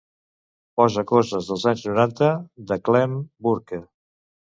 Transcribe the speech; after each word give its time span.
Posa 0.79 1.01
coses 1.11 1.49
dels 1.51 1.65
anys 1.71 1.83
noranta 1.89 2.31
de 2.71 2.79
Clem 2.89 3.13
Burke. 3.49 3.81